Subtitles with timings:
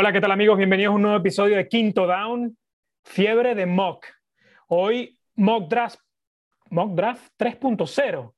[0.00, 0.56] Hola, ¿qué tal amigos?
[0.56, 2.56] Bienvenidos a un nuevo episodio de Quinto Down,
[3.02, 4.06] Fiebre de Mock.
[4.68, 5.98] Hoy Mock Draft,
[6.70, 8.32] Mock Draft 3.0,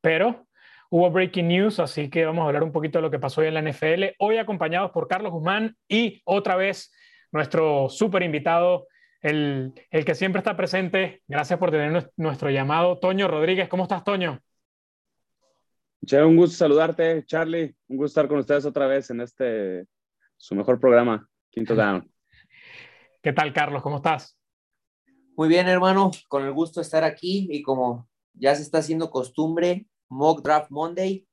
[0.00, 0.46] pero
[0.90, 3.48] hubo breaking news, así que vamos a hablar un poquito de lo que pasó hoy
[3.48, 4.14] en la NFL.
[4.20, 6.94] Hoy acompañados por Carlos Guzmán y otra vez
[7.32, 8.86] nuestro súper invitado,
[9.22, 11.24] el, el, que siempre está presente.
[11.26, 13.68] Gracias por tener nuestro llamado, Toño Rodríguez.
[13.68, 14.38] ¿Cómo estás, Toño?
[16.12, 17.74] un gusto saludarte, Charlie.
[17.88, 19.84] Un gusto estar con ustedes otra vez en este,
[20.42, 22.10] su mejor programa, Quinto Down.
[23.22, 23.80] ¿Qué tal, Carlos?
[23.80, 24.36] ¿Cómo estás?
[25.36, 26.10] Muy bien, hermano.
[26.26, 30.72] Con el gusto de estar aquí y como ya se está haciendo costumbre, Mock Draft
[30.72, 31.28] Monday.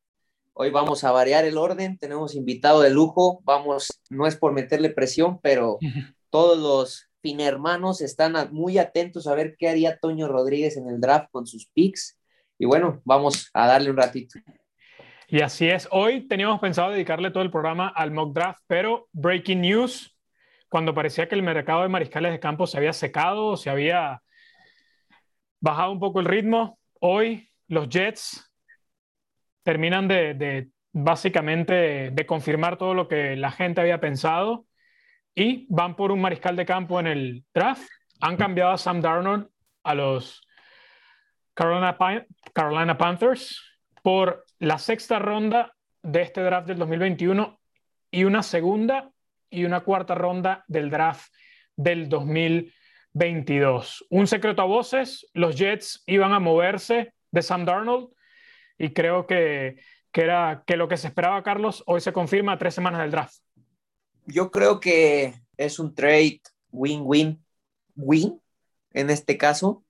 [0.53, 1.97] Hoy vamos a variar el orden.
[1.97, 3.41] Tenemos invitado de lujo.
[3.45, 5.79] Vamos, no es por meterle presión, pero
[6.29, 11.31] todos los hermanos están muy atentos a ver qué haría Toño Rodríguez en el draft
[11.31, 12.15] con sus picks.
[12.59, 14.39] Y bueno, vamos a darle un ratito.
[15.31, 15.87] Y así es.
[15.91, 20.17] Hoy teníamos pensado dedicarle todo el programa al mock draft, pero breaking news,
[20.69, 24.23] cuando parecía que el mercado de mariscales de campo se había secado, se había
[25.59, 28.51] bajado un poco el ritmo, hoy los Jets
[29.61, 34.65] terminan de, básicamente de confirmar todo lo que la gente había pensado
[35.35, 37.87] y van por un mariscal de campo en el draft.
[38.21, 39.47] Han cambiado a Sam Darnold
[39.83, 40.41] a los
[41.53, 43.61] Carolina Panthers
[44.01, 47.59] por la sexta ronda de este draft del 2021
[48.11, 49.11] y una segunda
[49.49, 51.33] y una cuarta ronda del draft
[51.75, 54.05] del 2022.
[54.09, 58.09] Un secreto a voces, los Jets iban a moverse de Sam Darnold
[58.77, 59.77] y creo que,
[60.11, 63.37] que era que lo que se esperaba, Carlos, hoy se confirma tres semanas del draft.
[64.25, 68.41] Yo creo que es un trade win-win-win
[68.93, 69.83] en este caso.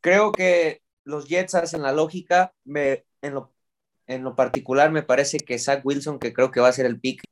[0.00, 2.52] Creo que los Jets hacen la lógica.
[2.66, 3.52] En, lo,
[4.08, 7.00] en lo particular, me parece que Zach Wilson, que creo que va a ser el
[7.00, 7.22] pick,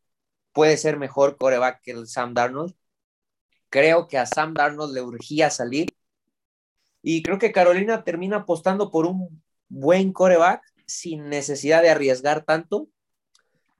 [0.52, 2.74] puede ser mejor coreback que el Sam Darnold.
[3.70, 5.88] Creo que a Sam Darnold le urgía salir.
[7.02, 12.88] Y creo que Carolina termina apostando por un buen coreback sin necesidad de arriesgar tanto.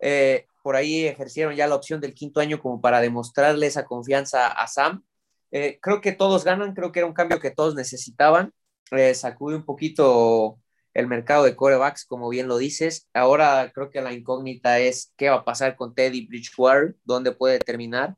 [0.00, 4.48] Eh, por ahí ejercieron ya la opción del quinto año como para demostrarle esa confianza
[4.48, 5.04] a Sam.
[5.50, 8.53] Eh, creo que todos ganan, creo que era un cambio que todos necesitaban.
[8.91, 10.59] Eh, sacude un poquito
[10.97, 13.07] el mercado de corebacks, como bien lo dices.
[13.12, 17.59] Ahora creo que la incógnita es qué va a pasar con Teddy Bridgewater, dónde puede
[17.59, 18.17] terminar.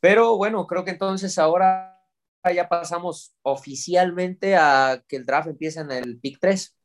[0.00, 1.96] Pero bueno, creo que entonces ahora
[2.52, 6.76] ya pasamos oficialmente a que el draft empiece en el pick 3.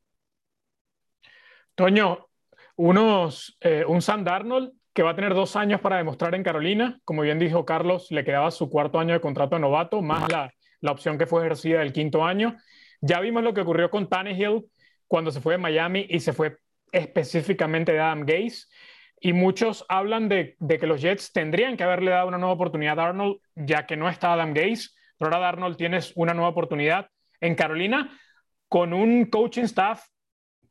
[1.74, 2.28] Toño,
[2.76, 7.00] unos, eh, un Sam Darnold que va a tener dos años para demostrar en Carolina.
[7.04, 10.54] Como bien dijo Carlos, le quedaba su cuarto año de contrato de novato, más la,
[10.82, 12.56] la opción que fue ejercida del quinto año.
[13.02, 14.66] Ya vimos lo que ocurrió con Tannehill
[15.08, 16.58] cuando se fue de Miami y se fue
[16.92, 18.66] específicamente de Adam Gase.
[19.20, 23.08] Y muchos hablan de, que los Jets tendrían que haberle dado una nueva oportunidad a
[23.08, 24.90] Arnold, ya que no está Adam Gase.
[25.18, 28.18] Pero ahora Arnold tienes una nueva oportunidad en Carolina
[28.68, 30.04] con un coaching staff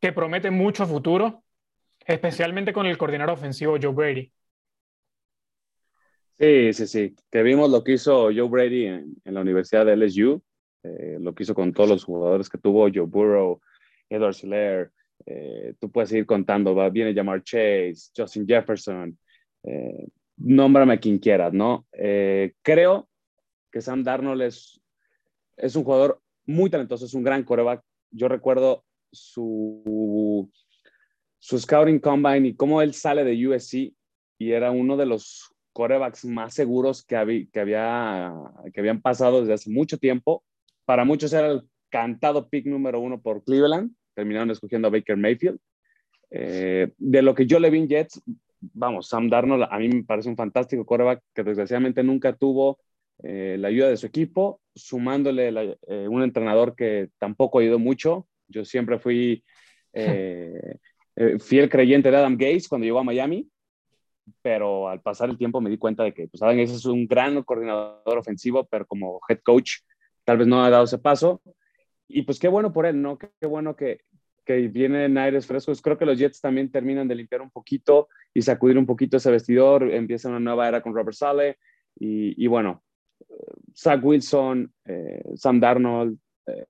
[0.01, 1.43] que promete mucho futuro,
[2.07, 4.33] especialmente con el coordinador ofensivo Joe Brady.
[6.39, 7.17] Sí, sí, sí.
[7.31, 10.43] Que vimos lo que hizo Joe Brady en, en la Universidad de LSU,
[10.83, 13.61] eh, lo que hizo con todos los jugadores que tuvo Joe Burrow,
[14.09, 14.93] Edward Siller,
[15.27, 19.19] eh, tú puedes ir contando, va, viene llamar Chase, Justin Jefferson,
[19.63, 20.07] eh,
[20.37, 21.87] nómbrame quien quieras, ¿no?
[21.93, 23.09] Eh, creo
[23.71, 24.81] que Sam Darnold es,
[25.75, 27.83] un jugador muy talentoso, es un gran coreback.
[28.11, 30.51] Yo recuerdo su,
[31.39, 33.95] su scouting combine y cómo él sale de USC
[34.39, 39.55] y era uno de los corebacks más seguros que, había, que, que habían pasado desde
[39.55, 40.45] hace mucho tiempo.
[40.85, 41.63] Para muchos era el
[41.95, 45.61] cantado pick número uno por Cleveland, terminaron escogiendo a Baker Mayfield.
[46.29, 48.21] Eh, de lo que yo le vi en Jets,
[48.61, 52.81] vamos, Sam Darnold a mí me parece un fantástico quarterback que desgraciadamente nunca tuvo
[53.23, 58.27] eh, la ayuda de su equipo, sumándole eh, un entrenador que tampoco ido mucho.
[58.49, 59.45] Yo siempre fui
[61.39, 63.49] fiel creyente de Adam Gates cuando llegó a Miami,
[64.43, 67.07] pero al pasar el tiempo me di cuenta de que pues, Adam Gates es un
[67.07, 69.75] gran coordinador ofensivo, pero como head coach
[70.25, 71.41] tal vez no ha dado ese paso
[72.09, 73.19] y pues qué bueno por él, ¿no?
[73.19, 74.01] Qué, bueno que,
[74.45, 75.81] que vienen aires frescos.
[75.81, 79.31] Creo que los Jets también terminan de limpiar un poquito y sacudir un poquito ese
[79.31, 79.91] vestidor.
[79.91, 81.59] Empieza una nueva era con Robert Sale
[81.97, 82.83] y, bueno,
[83.75, 86.67] Zach Wilson, eh, Sam Darnold, eh,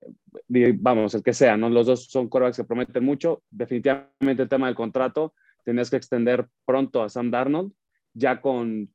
[0.77, 1.69] vamos, el que sea, ¿no?
[1.69, 3.43] Los dos son quarterbacks que prometen mucho.
[3.49, 5.33] Definitivamente el tema del contrato,
[5.63, 7.73] tenías que extender pronto a Sam Darnold,
[8.13, 8.93] ya con,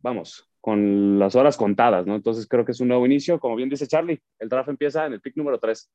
[0.00, 2.14] vamos, con las horas contadas, ¿no?
[2.14, 3.40] Entonces creo que es un nuevo inicio.
[3.40, 5.90] Como bien dice Charlie, el draft empieza en el pick número 3.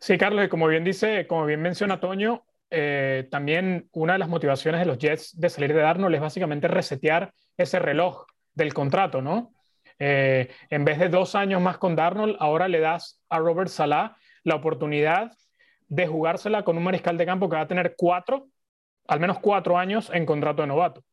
[0.00, 4.28] Sí, Carlos, y como bien dice, como bien menciona Toño, eh, también una de las
[4.28, 9.22] motivaciones de los Jets de salir de Darnold es básicamente resetear ese reloj del contrato,
[9.22, 9.54] ¿no?
[10.00, 14.16] Eh, en vez de dos años más con Darnold, ahora le das a Robert Salah
[14.42, 15.30] la oportunidad
[15.86, 18.48] de jugársela con un mariscal de campo que va a tener cuatro,
[19.06, 21.04] al menos cuatro años en contrato de novato.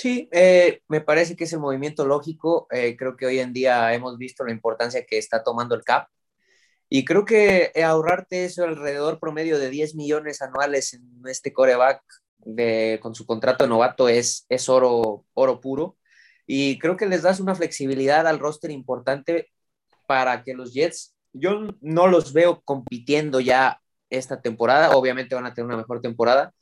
[0.00, 2.68] Sí, eh, me parece que es el movimiento lógico.
[2.70, 6.08] Eh, creo que hoy en día hemos visto la importancia que está tomando el CAP.
[6.88, 12.00] Y creo que ahorrarte eso alrededor promedio de 10 millones anuales en este coreback
[12.38, 15.96] de, con su contrato de novato es, es oro, oro puro.
[16.46, 19.50] Y creo que les das una flexibilidad al roster importante
[20.06, 23.80] para que los Jets, yo no los veo compitiendo ya
[24.10, 26.54] esta temporada, obviamente van a tener una mejor temporada,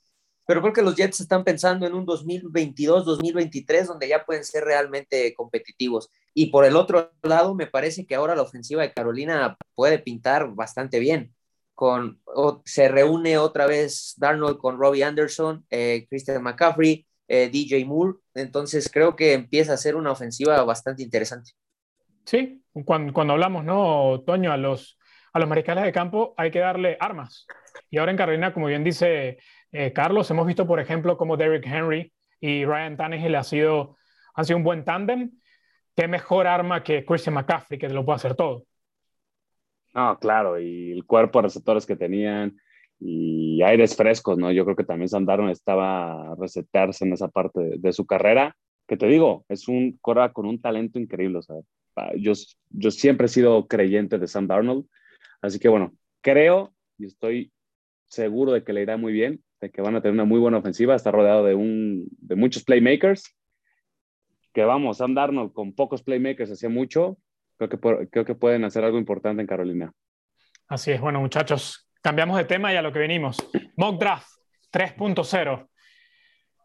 [0.46, 5.34] pero creo que los Jets están pensando en un 2022-2023 donde ya pueden ser realmente
[5.34, 6.08] competitivos.
[6.32, 10.54] Y por el otro lado, me parece que ahora la ofensiva de Carolina puede pintar
[10.54, 11.34] bastante bien.
[11.74, 12.20] Con,
[12.64, 18.18] se reúne otra vez Darnold con Robbie Anderson, eh, Christian McCaffrey, eh, DJ Moore.
[18.34, 21.52] Entonces creo que empieza a ser una ofensiva bastante interesante.
[22.24, 24.52] Sí, cuando, cuando hablamos, ¿no, Toño?
[24.52, 24.96] A los,
[25.32, 27.46] a los mariscales de campo hay que darle armas.
[27.90, 29.38] Y ahora en Carolina, como bien dice
[29.72, 33.96] eh, Carlos, hemos visto, por ejemplo, como Derrick Henry y Ryan Tannehill ha sido,
[34.34, 35.32] han sido un buen tándem.
[35.94, 38.64] ¿Qué mejor arma que Christian McCaffrey que lo puede hacer todo?
[39.94, 42.56] No, claro, y el cuerpo de receptores que tenían
[43.00, 44.52] y aires frescos, ¿no?
[44.52, 48.96] Yo creo que también Sandaron estaba a recetarse en esa parte de, su carrera, que
[48.96, 51.40] te digo, es un corra con un talento increíble,
[52.16, 52.32] yo,
[52.70, 54.86] yo siempre he sido creyente de Sam Darnold,
[55.40, 57.52] así que bueno, creo y estoy
[58.06, 60.58] seguro de que le irá muy bien de que van a tener una muy buena
[60.58, 63.36] ofensiva, está rodeado de, un, de muchos playmakers,
[64.52, 67.18] que vamos, Sam Darnold con pocos playmakers hacía mucho,
[67.56, 69.92] creo que, creo que pueden hacer algo importante en Carolina.
[70.68, 73.36] Así es, bueno muchachos, cambiamos de tema y a lo que venimos.
[73.76, 74.28] Mock Draft
[74.72, 75.68] 3.0.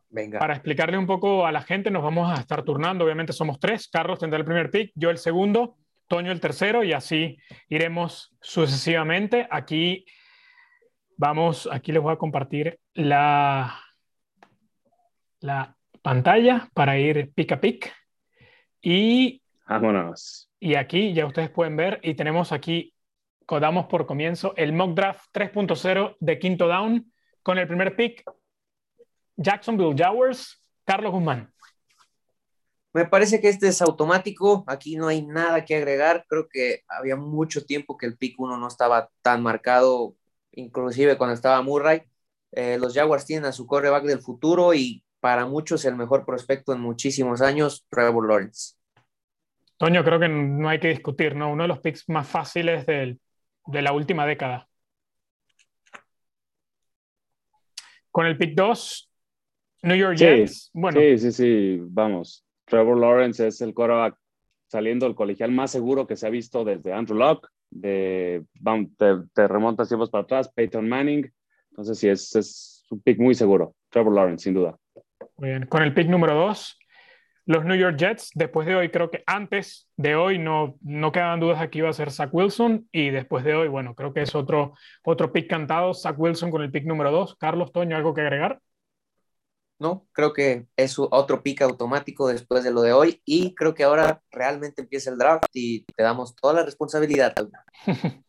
[0.09, 0.39] Venga.
[0.39, 3.05] Para explicarle un poco a la gente, nos vamos a estar turnando.
[3.05, 3.87] Obviamente somos tres.
[3.87, 5.77] Carlos tendrá el primer pick, yo el segundo,
[6.07, 7.37] Toño el tercero y así
[7.69, 9.47] iremos sucesivamente.
[9.49, 10.03] Aquí
[11.17, 13.79] Vamos, aquí les voy a compartir la,
[15.39, 17.93] la pantalla para ir pick a pick.
[18.81, 20.49] Y, Vámonos.
[20.59, 22.95] y aquí ya ustedes pueden ver y tenemos aquí,
[23.47, 27.11] damos por comienzo el mock draft 3.0 de quinto down
[27.43, 28.23] con el primer pick,
[29.35, 31.53] Jacksonville Jaguars, Carlos Guzmán.
[32.93, 37.15] Me parece que este es automático, aquí no hay nada que agregar, creo que había
[37.15, 40.15] mucho tiempo que el pick 1 no estaba tan marcado
[40.53, 42.03] inclusive cuando estaba Murray.
[42.51, 46.73] Eh, los Jaguars tienen a su coreback del futuro y para muchos el mejor prospecto
[46.73, 48.75] en muchísimos años, Trevor Lawrence.
[49.77, 51.51] Toño, creo que no hay que discutir, ¿no?
[51.51, 53.17] Uno de los picks más fáciles de
[53.65, 54.67] la última década.
[58.11, 59.09] Con el pick 2,
[59.83, 60.69] New York Jets.
[60.73, 60.99] bueno.
[60.99, 62.45] sí, sí, sí, vamos.
[62.65, 64.15] Trevor Lawrence es el coreback
[64.67, 68.43] saliendo del colegial más seguro que se ha visto desde Andrew Locke de,
[68.97, 71.31] te, te remontas tiempos para atrás, Peyton Manning.
[71.71, 73.73] Entonces, sí, es, es un pick muy seguro.
[73.89, 74.77] Trevor Lawrence, sin duda.
[75.37, 75.65] Muy bien.
[75.65, 76.77] Con el pick número dos,
[77.45, 81.39] los New York Jets, después de hoy, creo que antes de hoy no, no quedaban
[81.39, 84.35] dudas aquí iba a ser Zach Wilson y después de hoy, bueno, creo que es
[84.35, 84.73] otro,
[85.03, 87.35] otro pick cantado, Zach Wilson con el pick número dos.
[87.37, 88.59] Carlos Toño, ¿algo que agregar?
[89.81, 90.07] ¿No?
[90.13, 94.21] Creo que es otro pick automático después de lo de hoy y creo que ahora
[94.31, 97.33] realmente empieza el draft y te damos toda la responsabilidad.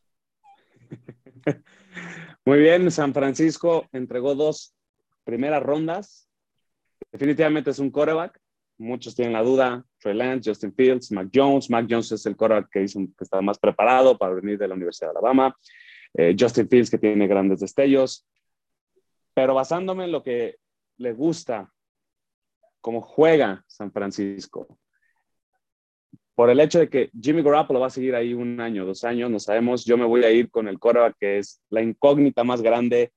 [2.45, 4.75] Muy bien, San Francisco entregó dos
[5.25, 6.29] primeras rondas.
[7.13, 8.41] Definitivamente es un coreback.
[8.79, 9.85] Muchos tienen la duda.
[9.99, 11.71] Trey Lance, Justin Fields, Mac Jones.
[11.71, 15.09] Mac Jones es el coreback que, que está más preparado para venir de la Universidad
[15.13, 15.57] de Alabama.
[16.15, 18.27] Eh, Justin Fields que tiene grandes destellos.
[19.35, 20.57] Pero basándome en lo que
[20.99, 21.73] le gusta
[22.81, 24.79] cómo juega San Francisco.
[26.35, 29.31] Por el hecho de que Jimmy Garoppolo va a seguir ahí un año, dos años,
[29.31, 29.85] no sabemos.
[29.85, 33.13] Yo me voy a ir con el coreback que es la incógnita más grande.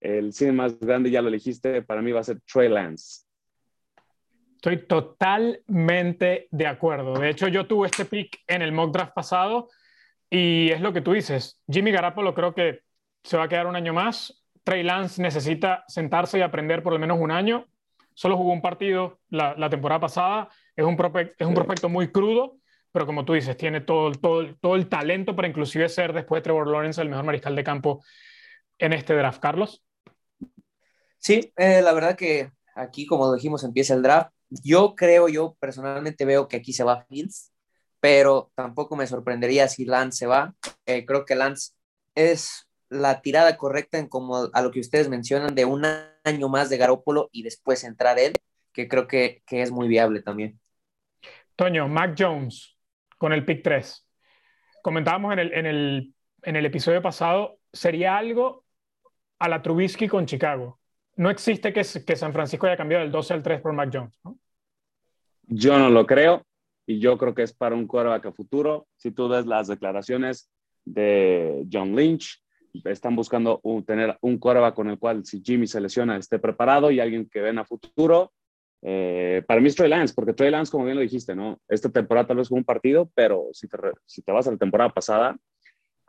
[0.00, 1.82] El cine más grande ya lo elegiste.
[1.82, 3.24] Para mí va a ser Trey Lance.
[4.56, 7.14] Estoy totalmente de acuerdo.
[7.18, 9.68] De hecho, yo tuve este pick en el mock draft pasado
[10.28, 11.62] y es lo que tú dices.
[11.70, 12.80] Jimmy Garoppolo creo que
[13.22, 14.37] se va a quedar un año más.
[14.68, 17.66] Trey Lance necesita sentarse y aprender por lo menos un año.
[18.12, 20.50] Solo jugó un partido la, temporada pasada.
[20.76, 20.92] Es un,
[21.38, 22.58] es un prospecto muy crudo,
[22.92, 26.42] pero como tú dices, tiene todo, todo, todo el talento para inclusive ser después de
[26.42, 28.04] Trevor Lawrence el mejor mariscal de campo
[28.76, 29.40] en este draft.
[29.40, 29.82] Carlos.
[31.16, 34.32] Sí, eh, la verdad que aquí, como dijimos, empieza el draft.
[34.50, 37.54] Yo creo, yo personalmente veo que aquí se va Fields,
[38.00, 40.54] pero tampoco me sorprendería si Lance se va.
[40.84, 41.72] Eh, creo que Lance
[42.14, 45.84] es la tirada correcta en como a lo que ustedes mencionan de un
[46.24, 48.32] año más de Garópolo y después entrar él,
[48.72, 50.58] que creo que, es muy viable también.
[51.56, 52.76] Toño, Mac Jones
[53.18, 54.06] con el pick 3.
[54.82, 58.64] Comentábamos en el, en el, en el episodio pasado, sería algo
[59.38, 60.78] a la Trubisky con Chicago.
[61.16, 64.18] No existe que, que San Francisco haya cambiado del 12 al 3 por Mac Jones.
[64.24, 64.38] ¿no?
[65.42, 66.46] Yo no lo creo
[66.86, 68.86] y yo creo que es para un quarterback a futuro.
[68.96, 70.50] Si tú ves las declaraciones
[70.84, 72.42] de John Lynch,
[72.84, 77.00] están buscando tener un quarterback con el cual si Jimmy se lesiona esté preparado y
[77.00, 78.32] alguien que ven a futuro.
[78.82, 81.60] Eh, para mí es Trey Lance, porque Trey Lance, como bien lo dijiste, ¿no?
[81.68, 84.56] Esta temporada tal vez fue un partido, pero si te, si te vas a la
[84.56, 85.36] temporada pasada,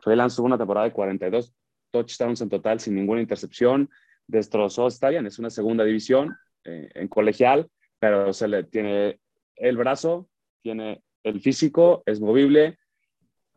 [0.02, 1.52] Trey Lance tuvo una temporada de 42
[1.90, 3.90] touchdowns en total sin ninguna intercepción,
[4.26, 9.18] destrozó, está bien, es una segunda división eh, en colegial, pero se le tiene
[9.56, 10.28] el brazo,
[10.62, 12.78] tiene el físico, es movible.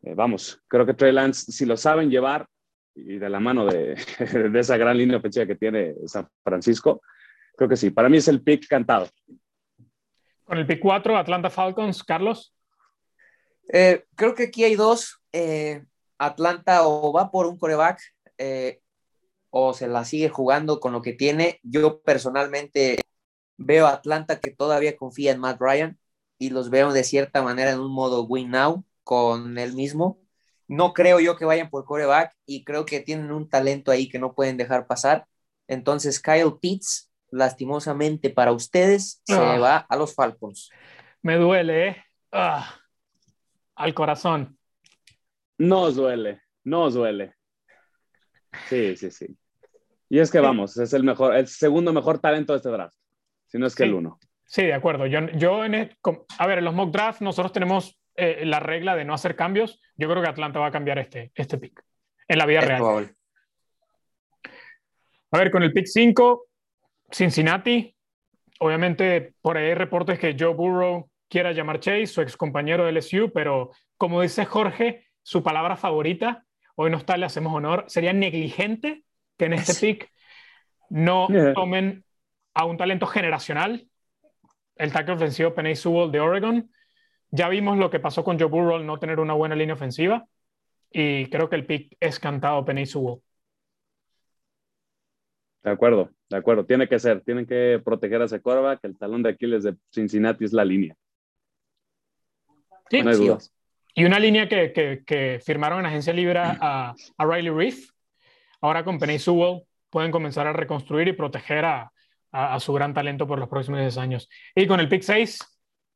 [0.01, 2.47] Eh, vamos, creo que Trey Lance, si lo saben llevar
[2.95, 3.95] y de la mano de,
[4.51, 7.01] de, esa gran línea ofensiva que tiene San Francisco,
[7.55, 7.89] creo que sí.
[7.91, 9.09] Para mí es el pick cantado.
[10.43, 12.53] Con el pick 4, Atlanta Falcons, Carlos.
[13.71, 15.21] Eh, creo que aquí hay dos.
[15.31, 15.83] Eh,
[16.17, 17.99] Atlanta o va por un coreback
[18.37, 18.81] eh,
[19.49, 21.59] o se la sigue jugando con lo que tiene.
[21.63, 22.99] Yo personalmente
[23.57, 25.97] veo a Atlanta que todavía confía en Matt Ryan
[26.37, 30.19] y los veo de cierta manera en un modo win now con él mismo.
[30.67, 34.19] No creo yo que vayan por coreback y creo que tienen un talento ahí que
[34.19, 35.25] no pueden dejar pasar.
[35.67, 39.57] Entonces, Kyle Pitts, lastimosamente para ustedes, se Ah.
[39.59, 40.69] va a los Falcons.
[41.21, 42.03] Me duele, ¿eh?
[42.31, 42.75] Ah,
[43.75, 44.57] al corazón.
[45.57, 47.35] No os duele, no os duele.
[48.69, 49.37] Sí, sí, sí.
[50.09, 52.95] Y es que vamos, es el mejor, el segundo mejor talento de este draft,
[53.47, 53.89] si no es que Sí.
[53.89, 54.19] el uno.
[54.45, 55.07] Sí, de acuerdo.
[55.07, 58.59] Yo, yo en el- com- a ver, en los mock draft nosotros tenemos eh, la
[58.59, 59.81] regla de no hacer cambios.
[59.95, 61.83] Yo creo que Atlanta va a cambiar este, este pick
[62.27, 62.77] en la vida Es real.
[62.79, 63.15] probable.
[65.31, 66.45] A ver, con el pick 5,
[67.11, 67.95] Cincinnati.
[68.59, 72.91] Obviamente, por ahí hay reportes que Joe Burrow quiera llamar Chase, su ex compañero de
[72.91, 78.13] LSU, pero como dice Jorge, su palabra favorita, hoy no está, le hacemos honor, sería
[78.13, 79.03] negligente
[79.37, 80.11] que en este pick
[80.89, 81.53] no Yeah.
[81.53, 82.05] tomen
[82.53, 83.87] a un talento generacional,
[84.75, 86.71] el tackle ofensivo Penny Sewell de Oregon.
[87.35, 90.23] Ya vimos lo que pasó con Joe Burrow no tener una buena línea ofensiva
[90.91, 93.21] y creo que el pick es cantado Penny Sewell.
[95.63, 96.63] De acuerdo, de acuerdo.
[96.67, 98.81] Tiene que ser, tienen que proteger a ese quarterback.
[98.83, 100.95] El talón de Aquiles de Cincinnati es la línea.
[102.91, 103.25] Sí, No hay sí.
[103.25, 103.51] dudas.
[103.95, 107.89] Y una línea que, que, que firmaron en agencia libre a, a Riley Reef.
[108.61, 111.91] Ahora con Penny Sewell pueden comenzar a reconstruir y proteger a,
[112.31, 114.29] a, a su gran talento por los próximos 10 años.
[114.53, 115.39] Y con el pick 6,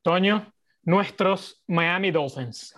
[0.01, 0.51] Toño,
[0.87, 2.73] nuestros Miami Dolphins.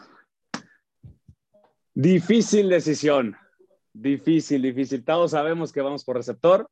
[1.94, 3.36] Difícil decisión.
[3.94, 5.06] Difícil, difícil.
[5.06, 6.68] Todos sabemos que vamos por receptor.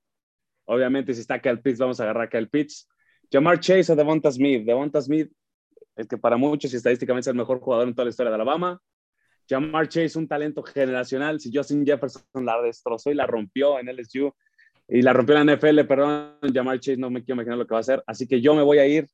[0.65, 2.89] Obviamente, si está Kyle Pitts, vamos a agarrar a Kyle Pitts.
[3.31, 4.65] Jamar Chase o Devonta Smith.
[4.65, 5.31] Devonta Smith,
[5.95, 8.35] el que para muchos y estadísticamente es el mejor jugador en toda la historia de
[8.35, 8.81] Alabama.
[9.47, 11.39] Jamar Chase, un talento generacional.
[11.39, 14.33] Si Justin Jefferson la destrozó y la rompió en LSU
[14.87, 17.75] y la rompió en la NFL, perdón, Jamar Chase no me quiero imaginar lo que
[17.75, 18.03] va a hacer.
[18.07, 19.07] Así que yo me voy a ir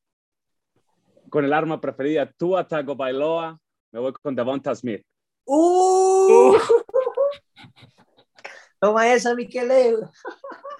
[1.34, 3.58] con el arma preferida, Tua Tagovailoa.
[3.90, 5.02] Me voy con Devonta Smith.
[5.44, 6.56] ¡Uh!
[8.80, 10.12] Toma esa, Miqueleo.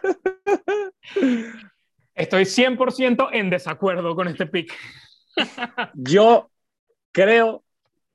[2.15, 4.73] Estoy 100% en desacuerdo con este pick.
[5.95, 6.49] Yo
[7.11, 7.65] creo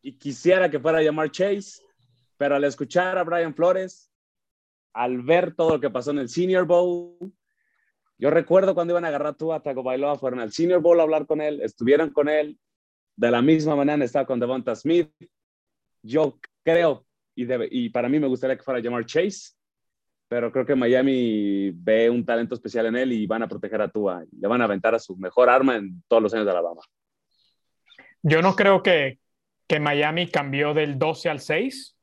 [0.02, 1.82] y quisiera que fuera a llamar Chase,
[2.38, 4.10] pero al escuchar a Brian Flores,
[4.94, 7.18] al ver todo lo que pasó en el Senior Bowl,
[8.20, 11.26] yo recuerdo cuando iban a agarrar tú a Tagovailoa, fueron al Senior Bowl a hablar
[11.26, 12.60] con él, estuvieron con él,
[13.16, 15.10] de la misma manera estaba con Devonta Smith.
[16.04, 19.54] Yo creo, y, y para mí me gustaría que fuera llamar Chase,
[20.28, 23.90] pero creo que Miami ve un talento especial en él y van a proteger a
[23.90, 24.24] Tua.
[24.38, 26.82] Le van a aventar a su mejor arma en todos los años de Alabama.
[28.22, 29.20] Yo no creo que,
[29.66, 31.98] que Miami cambió del 12 al 6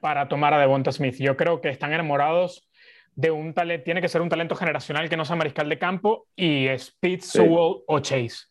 [0.00, 1.16] para tomar a Devonta Smith.
[1.16, 2.68] Yo creo que están enamorados
[3.14, 6.26] de un talento, tiene que ser un talento generacional que no sea mariscal de campo
[6.34, 7.38] y es Pitts, Sí.
[7.38, 8.46] Sewell o Chase.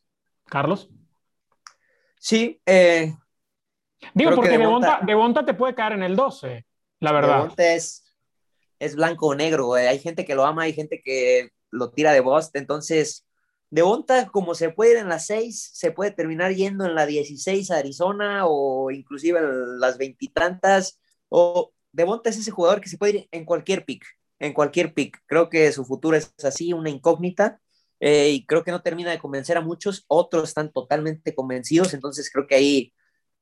[0.45, 0.89] Carlos.
[2.19, 3.13] Sí, eh,
[4.13, 6.65] Digo, porque Devonta, Devonta- te puede caer en el 12,
[6.99, 7.37] la verdad.
[7.43, 8.03] Devonta es,
[8.79, 9.73] es blanco o negro.
[9.73, 12.55] Hay gente que lo ama, hay gente que lo tira de bost.
[12.55, 13.27] Entonces,
[13.69, 17.71] Devonta, como se puede ir en las 6, se puede terminar yendo en la 16
[17.71, 20.99] a Arizona o inclusive en las veintitantas.
[21.29, 24.03] O Devonta es ese jugador que se puede ir en cualquier pick,
[24.41, 25.19] en cualquier pick.
[25.27, 27.61] Creo que su futuro es así, una incógnita.
[27.99, 32.31] eh, y creo que no termina de convencer a muchos, otros están totalmente convencidos, entonces
[32.33, 32.93] creo que ahí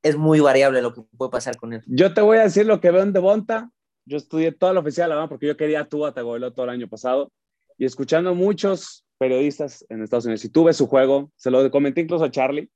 [0.04, 1.82] es muy variable lo que puede pasar con él.
[1.88, 3.72] Yo te voy a decir lo que veo en Devonta.
[4.06, 6.72] Yo estudié toda la oficina de Alabama porque yo quería a Tua Tagovailoa todo el
[6.72, 7.32] año pasado.
[7.78, 12.26] Y escuchando muchos periodistas en Estados Unidos, y tuve su juego, se lo comenté incluso
[12.26, 12.70] a Charlie.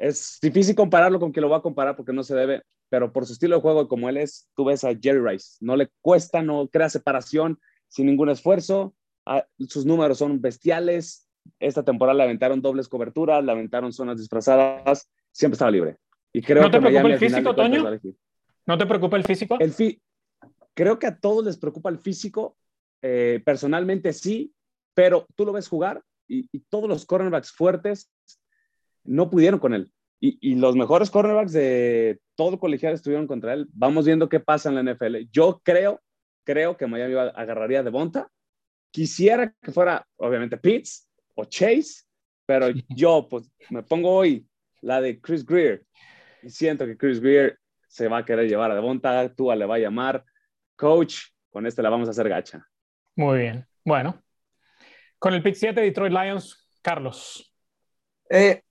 [0.00, 3.26] Es difícil compararlo con quien lo va a comparar porque no se debe, pero por
[3.26, 6.42] su estilo de juego como él es, tú ves a Jerry Rice, no le cuesta,
[6.42, 8.94] no crea separación sin ningún esfuerzo,
[9.26, 11.28] ah, sus números son bestiales,
[11.58, 15.98] esta temporada le aventaron dobles coberturas, le aventaron zonas disfrazadas, siempre estaba libre.
[16.32, 17.84] Y creo ¿No te que preocupa Miami el físico, Toño?
[18.66, 19.56] ¿No te preocupa el físico?
[19.58, 20.00] El fi-
[20.74, 22.56] creo que a todos les preocupa el físico.
[23.02, 24.52] eh, personalmente sí,
[24.94, 28.10] pero tú lo ves jugar y, y todos los cornerbacks fuertes
[29.10, 29.92] no pudieron con él.
[30.20, 33.66] Y, y los mejores cornerbacks de todo colegial estuvieron contra él.
[33.72, 35.28] Vamos viendo qué pasa en la NFL.
[35.32, 36.00] Yo creo,
[36.44, 38.30] creo que Miami agarraría de Bonta.
[38.90, 42.04] Quisiera que fuera, obviamente, Pitts o Chase,
[42.46, 44.46] pero yo pues me pongo hoy
[44.80, 45.84] la de Chris Greer
[46.42, 49.76] y siento que Chris Greer se va a querer llevar a Devonta, Tua le va
[49.76, 50.24] a llamar,
[50.76, 51.16] coach,
[51.50, 52.66] con este la vamos a hacer gacha.
[53.16, 53.66] Muy bien.
[53.84, 54.22] Bueno.
[55.18, 57.52] Con el pick 7, Detroit Lions, Carlos.
[58.30, 58.62] Eh,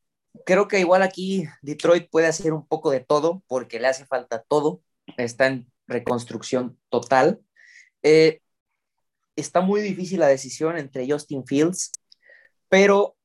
[0.45, 4.43] creo que igual aquí Detroit puede hacer un poco de todo porque le hace falta
[4.47, 4.81] todo.
[5.17, 7.39] Está en reconstrucción total.
[8.03, 8.41] Eh,
[9.35, 11.91] está muy difícil la decisión entre Justin Fields,
[12.69, 13.15] pero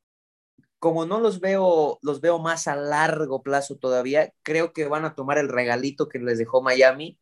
[0.79, 5.15] como no los veo, los veo más a largo plazo todavía, creo que van a
[5.15, 7.19] tomar el regalito que les dejó Miami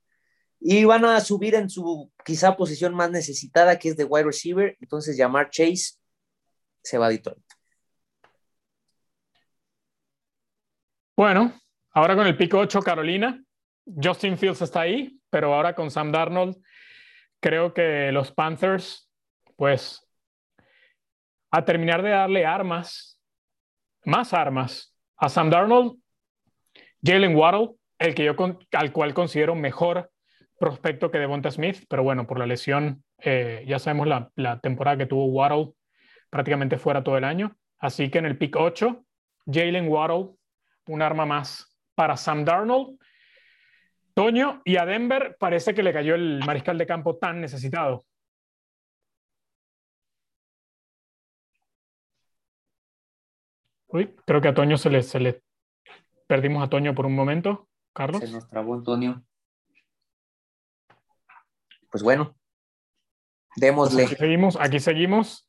[0.58, 4.76] y van a subir en su quizá posición más necesitada, que es de wide receiver.
[4.80, 5.94] Entonces, llamar Chase
[6.82, 7.51] se va a Detroit.
[11.16, 11.52] Bueno,
[11.92, 13.42] ahora con el pick 8, Carolina.
[14.02, 16.56] Justin Fields está ahí, pero ahora con Sam Darnold,
[17.40, 19.10] creo que los Panthers,
[19.56, 20.06] pues,
[21.50, 23.20] a terminar de darle armas,
[24.04, 25.98] más armas a Sam Darnold,
[27.04, 30.10] Jalen Waddle, el que yo con- al cual considero mejor
[30.58, 34.96] prospecto que Devonta Smith, pero bueno, por la lesión, eh, ya sabemos la, la temporada
[34.96, 35.72] que tuvo Waddle
[36.30, 37.56] prácticamente fuera todo el año.
[37.78, 39.04] Así que en el pick 8,
[39.46, 40.30] Jalen Waddle,
[40.86, 42.98] un arma más para Sam Darnold.
[44.14, 48.04] Toño, y a Denver parece que le cayó el mariscal de campo tan necesitado.
[53.88, 55.42] Uy, creo que a Toño se le, se le
[56.26, 57.68] perdimos a Toño por un momento.
[57.94, 58.22] Carlos.
[58.22, 59.22] Se nos trabó Antonio.
[61.90, 62.34] Pues bueno,
[63.48, 64.04] Pues démosle.
[64.04, 65.48] aquí seguimos, aquí seguimos.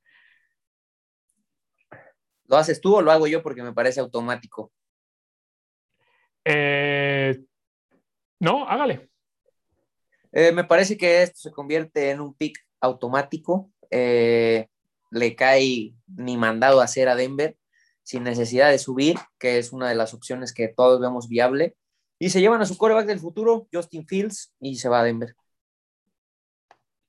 [2.45, 3.41] ¿Lo haces tú o lo hago yo?
[3.41, 4.73] Porque me parece automático.
[6.45, 7.39] Eh,
[8.39, 9.09] no, hágale.
[10.31, 13.71] Eh, me parece que esto se convierte en un pick automático.
[13.89, 14.67] Eh,
[15.11, 17.55] le cae ni mandado a hacer a Denver
[18.01, 21.75] sin necesidad de subir, que es una de las opciones que todos vemos viable.
[22.19, 25.35] Y se llevan a su coreback del futuro, Justin Fields, y se va a Denver.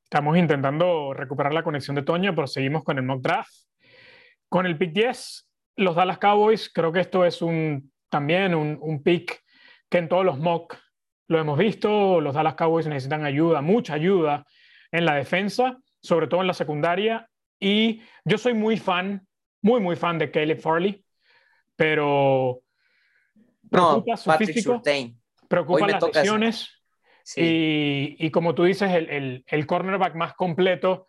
[0.04, 3.52] Estamos intentando recuperar la conexión de Toño, pero seguimos con el mock draft.
[4.48, 9.02] Con el pick 10, los Dallas Cowboys, creo que esto es un, también un, un
[9.02, 9.42] pick
[9.90, 10.76] que en todos los mock
[11.26, 12.20] lo hemos visto.
[12.20, 14.46] Los Dallas Cowboys necesitan ayuda, mucha ayuda
[14.92, 17.28] en la defensa, sobre todo en la secundaria.
[17.58, 19.26] Y yo soy muy fan,
[19.62, 21.04] muy, muy fan de Caleb Farley,
[21.74, 22.60] pero
[23.62, 25.20] No, preocupa su Patrick físico, Surtain.
[25.48, 26.70] preocupa las lesiones.
[27.24, 27.40] Sí.
[27.40, 31.08] Y, y como tú dices, el, el, el cornerback más completo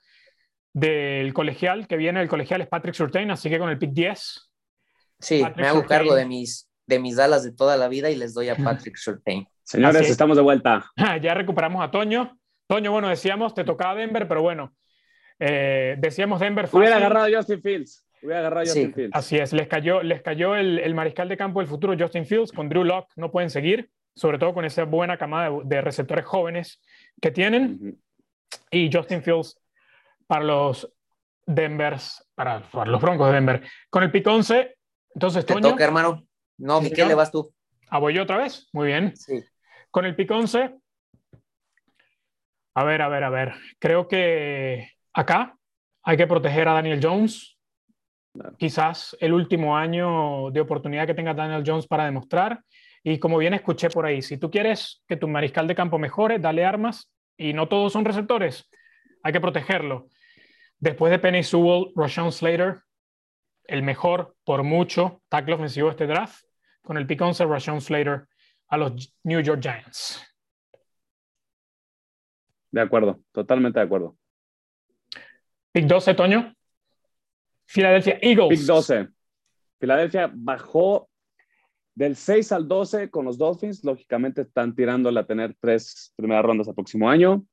[0.73, 4.51] del colegial, que viene del colegial, es Patrick Surtain, así que con el pick 10.
[5.19, 5.99] Sí, Patrick me hago Surtain.
[5.99, 8.95] cargo de mis, de mis Dallas de toda la vida y les doy a Patrick
[8.97, 9.47] Surtain.
[9.63, 10.09] Señores, es.
[10.11, 10.85] estamos de vuelta.
[11.21, 12.37] Ya recuperamos a Toño.
[12.67, 14.73] Toño, bueno, decíamos, te tocaba Denver, pero bueno,
[15.39, 16.79] eh, decíamos Denver fácil.
[16.79, 18.05] Hubiera agarrado a Justin Fields.
[18.21, 18.71] Hubiera agarrado a Sí.
[18.79, 19.15] Justin Fields.
[19.15, 22.51] Así es, les cayó, les cayó el, el mariscal de campo del futuro, Justin Fields,
[22.51, 26.25] con Drew Lock no pueden seguir, sobre todo con esa buena camada de, de receptores
[26.25, 26.81] jóvenes
[27.21, 27.77] que tienen.
[27.81, 27.97] Ujú.
[28.71, 29.59] y Justin Fields
[30.27, 30.91] para los
[31.45, 33.61] Denvers, para, para los Broncos de Denver.
[33.91, 34.75] Con el pick 11,
[35.13, 36.25] entonces ¿Te Toño, toca, hermano?
[36.57, 37.53] No, Sí, Miquel, le vas tú.
[37.89, 38.69] ¿a voy yo otra vez?
[38.73, 39.15] Muy bien.
[39.15, 39.43] Sí.
[39.91, 40.75] Con el pick 11,
[42.77, 43.53] a ver, a ver, a ver.
[43.79, 45.57] Creo que acá
[46.03, 47.57] hay que proteger a Daniel Jones.
[48.33, 48.55] Claro.
[48.57, 52.61] Quizás el último año de oportunidad que tenga Daniel Jones para demostrar.
[53.01, 56.37] Y como bien escuché por ahí, si tú quieres que tu mariscal de campo mejore,
[56.39, 57.09] dale armas.
[57.37, 58.69] Y no todos son receptores.
[59.23, 60.07] Hay que protegerlo.
[60.77, 62.81] Después de Penny Sewell, Rashawn Slater,
[63.63, 66.44] el mejor por mucho tackle ofensivo de este draft.
[66.85, 68.27] Con el pick 11, Rashawn Slater
[68.67, 70.23] a los New York Giants.
[72.69, 74.15] De acuerdo, totalmente de acuerdo.
[75.71, 76.55] Pick 12, Toño.
[77.65, 78.59] Philadelphia Eagles.
[78.59, 79.07] Pick 12.
[79.79, 81.09] Filadelfia bajó
[81.95, 83.83] del 6 al 12 con los Dolphins.
[83.83, 87.43] Lógicamente están tirándole a tener tres primeras rondas al próximo año.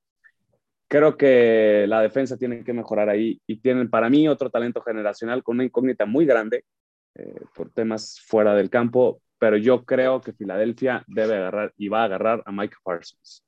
[0.89, 5.43] Creo que la defensa tiene que mejorar ahí y tienen para mí otro talento generacional
[5.43, 6.67] con una incógnita muy grande
[7.15, 9.21] eh, por temas fuera del campo.
[9.39, 13.45] pero yo creo que Filadelfia debe agarrar y va a agarrar a Mike Parsons.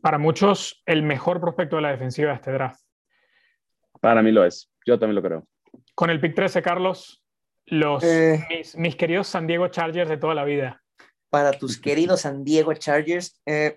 [0.00, 2.80] Para muchos, el mejor prospecto de la defensiva de este draft.
[4.00, 4.70] Para mí lo es.
[4.86, 5.46] Yo también lo creo.
[5.94, 7.22] Con el pick 13, Carlos,
[7.66, 8.44] los, Eh.
[8.48, 10.82] mis, mis queridos San Diego Chargers de toda la vida.
[11.28, 13.76] Para tus queridos San Diego Chargers, eh,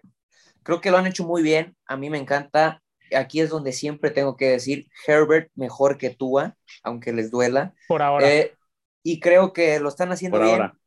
[0.63, 1.75] creo que lo han hecho muy bien.
[1.87, 2.81] A mí me encanta.
[3.15, 7.73] Aquí es donde siempre tengo que decir Herbert mejor que Tua, aunque les duela.
[7.87, 8.29] Por ahora.
[8.29, 8.55] Eh,
[9.03, 10.61] y creo que lo están haciendo Por bien.
[10.61, 10.77] ahora.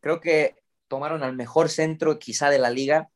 [0.00, 0.56] Creo que
[0.88, 3.08] tomaron al mejor centro quizá de la liga.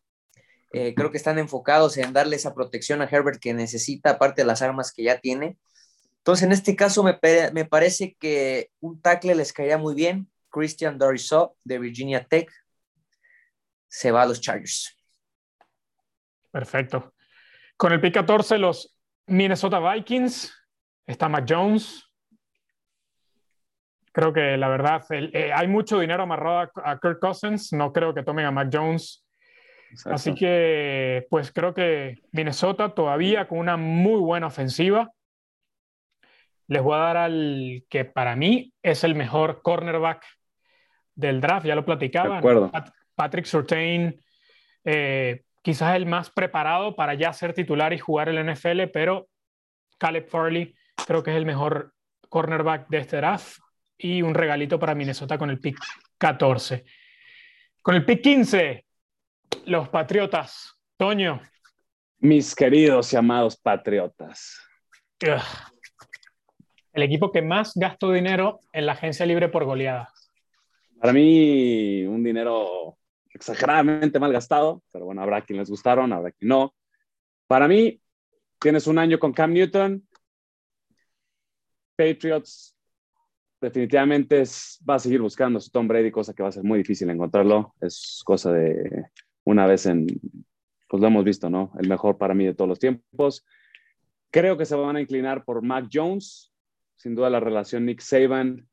[0.72, 4.46] Eh, creo que están enfocados en darle esa protección a Herbert que necesita, aparte de
[4.46, 5.58] las armas que ya tiene.
[6.18, 7.18] Entonces, en este caso, me,
[7.52, 10.28] me parece que un tackle les caería muy bien.
[10.50, 12.50] Christian Dorisaw de Virginia Tech
[13.88, 14.96] se va a los Chargers.
[16.50, 17.12] Perfecto.
[17.76, 20.52] Con el pick 14, los Minnesota Vikings.
[21.06, 22.02] Está Mac Jones.
[24.12, 27.72] Creo que la verdad, el- eh, hay mucho dinero amarrado a, a Kirk Cousins.
[27.72, 29.24] No creo que tomen a Mac Jones.
[29.90, 30.14] Exacto.
[30.14, 35.10] Así que, pues creo que Minnesota todavía con una muy buena ofensiva.
[36.68, 40.24] Les voy a dar al que para mí es el mejor cornerback
[41.14, 42.30] del draft, ya lo platicaba.
[42.34, 42.70] De acuerdo.
[42.72, 44.20] Pat- Patrick Surtain,
[44.84, 49.26] eh, quizás el más preparado para ya ser titular y jugar el NFL, pero
[49.98, 50.76] Caleb Farley
[51.08, 51.92] creo que es el mejor
[52.28, 53.58] cornerback de este draft
[53.98, 55.76] y un regalito para Minnesota con el pick
[56.18, 56.84] 14.
[57.82, 58.86] Con el pick 15,
[59.64, 60.72] los Patriotas.
[60.96, 61.40] Toño.
[62.20, 64.60] Mis queridos y amados patriotas.
[66.92, 70.12] el equipo que más gastó dinero en la agencia libre por goleada.
[71.00, 72.98] Para mí, un dinero
[73.36, 76.74] exageradamente mal gastado, pero bueno, habrá quien les gustaron, habrá quien no.
[77.46, 78.00] Para mí,
[78.58, 80.06] tienes un año con Cam Newton.
[81.96, 82.76] Patriots
[83.60, 86.78] definitivamente es- va a seguir buscando su Tom Brady, cosa que va a ser muy
[86.78, 87.74] difícil encontrarlo.
[87.80, 89.10] Es cosa de
[89.44, 90.06] una vez en,
[90.88, 91.72] pues lo hemos visto, ¿no?
[91.78, 93.44] El mejor para mí de todos los tiempos.
[94.30, 96.52] Creo que se van a inclinar por Mac Jones.
[96.96, 98.66] Sin duda la relación Nick Saban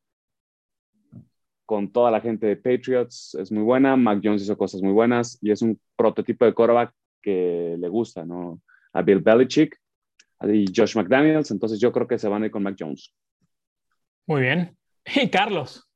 [1.73, 3.95] con toda la gente de Patriots es muy buena.
[3.95, 8.23] Mac Jones hizo cosas muy buenas y es un prototipo de quarterback que le gusta,
[8.23, 8.61] ¿no?
[8.93, 9.75] A Bill Belichick
[10.43, 11.49] y Josh McDaniels.
[11.49, 13.11] Entonces yo creo que se van a ir con Mac Jones.
[14.27, 14.77] Muy bien.
[15.15, 15.89] Y Carlos,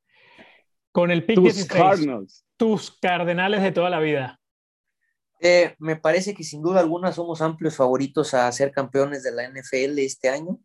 [0.90, 2.44] con el pick Tus 16, Cardinals.
[2.56, 4.40] tus cardenales de toda la vida.
[5.40, 9.48] Eh, me parece que sin duda alguna somos amplios favoritos a ser campeones de la
[9.48, 10.58] NFL este año.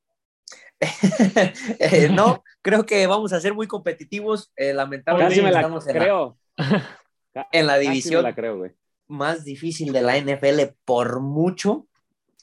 [1.79, 4.51] Eh, no, creo que vamos a ser muy competitivos.
[4.55, 6.37] Eh, lamentablemente Casi me la estamos en la, creo.
[7.51, 8.69] en la división la creo,
[9.07, 11.87] más difícil de la NFL por mucho,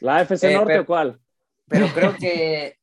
[0.01, 1.21] ¿La AFC Eh, Norte pero- o cuál?
[1.69, 2.79] pero creo que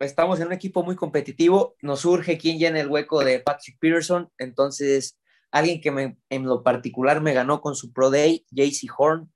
[0.00, 1.76] estamos en un equipo muy competitivo.
[1.80, 4.28] Nos surge quién llena el hueco de Patrick Peterson.
[4.38, 5.18] Entonces,
[5.52, 9.32] alguien que me- en lo particular me ganó con su Pro Day, JC Horn,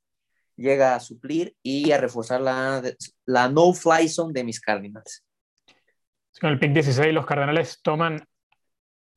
[0.57, 2.83] llega a suplir y a reforzar la,
[3.27, 5.23] la no-fly zone de mis Cardinals.
[6.41, 8.27] Con el pick 16, los cardenales toman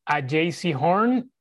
[0.06, 1.32] a JC Horn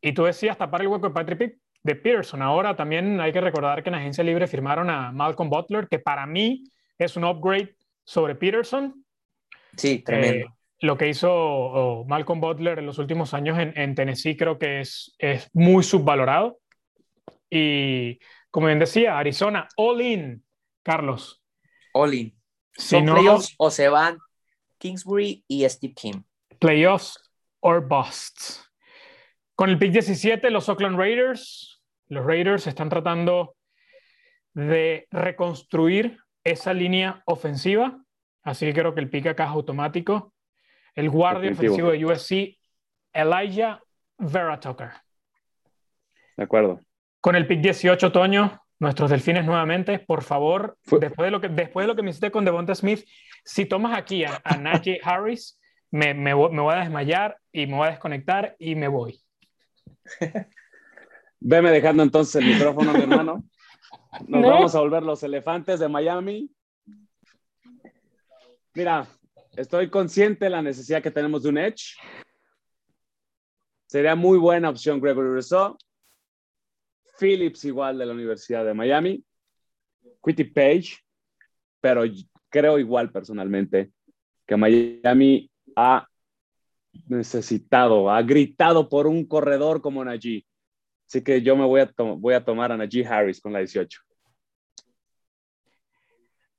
[0.00, 2.42] y tú decías tapar el hueco de Patrick de Pearson.
[2.42, 6.26] Ahora también hay que recordar que en agencia libre firmaron a Malcolm Butler, que para
[6.26, 6.64] mí
[6.98, 9.04] es un upgrade sobre Peterson.
[9.76, 10.46] Sí, tremendo.
[10.46, 14.58] Eh, lo que hizo oh, Malcolm Butler en los últimos años en, en Tennessee creo
[14.58, 16.58] que es, es muy subvalorado.
[17.48, 18.18] Y
[18.50, 20.44] como bien decía, Arizona, all in,
[20.82, 21.42] Carlos.
[21.94, 22.38] All in.
[22.72, 24.18] Si ¿Son no, o se van
[24.82, 26.24] Kingsbury y Steve Kim?
[26.58, 27.18] playoffs
[27.60, 28.68] or busts.
[29.54, 31.80] Con el pick 17, los Oakland Raiders.
[32.08, 33.54] Los Raiders están tratando
[34.54, 38.02] de reconstruir esa línea ofensiva.
[38.42, 40.34] Así que creo que el pick acá es automático.
[40.94, 41.88] El guardia Definitivo.
[41.88, 42.58] ofensivo de USC,
[43.12, 43.80] Elijah
[44.18, 44.90] Vera Tucker.
[46.36, 46.80] De acuerdo.
[47.20, 51.48] Con el pick 18, Toño, nuestros delfines nuevamente, por favor, Fue- después, de lo que,
[51.48, 53.06] después de lo que me hiciste con Devonta Smith,
[53.44, 55.58] si tomas aquí a, a Najee Harris,
[55.92, 59.20] me, me voy- me voy a desmayar y me voy a desconectar y me voy.
[61.40, 63.44] Veme dejando entonces el micrófono, mi hermano.
[64.26, 64.48] Nos No.
[64.48, 66.50] vamos a volver los elefantes de Miami.
[68.74, 69.06] Mira,
[69.56, 71.94] estoy consciente de la necesidad que tenemos de un edge.
[73.86, 75.76] Sería muy buena opción Gregory Rousseau.
[77.22, 79.24] Phillips igual de la Universidad de Miami.
[80.24, 80.96] Quitty Page.
[81.80, 82.02] Pero
[82.48, 83.92] creo igual personalmente
[84.46, 86.06] que Miami ha
[87.06, 90.44] necesitado, ha gritado por un corredor como Najee.
[91.08, 93.60] Así que yo me voy a, to- voy a tomar a Najee Harris con la
[93.60, 94.00] 18.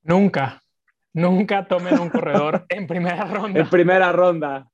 [0.04, 0.62] Nunca,
[1.14, 3.60] nunca tomen un corredor en primera ronda.
[3.60, 4.68] En primera ronda.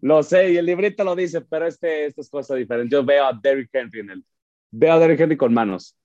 [0.00, 2.92] Lo sé, y el librito lo dice, pero este, esta es cosa diferente.
[2.94, 4.24] Yo veo a Derrick Henry en él.
[4.70, 5.96] Veo a Derrick Henry con manos.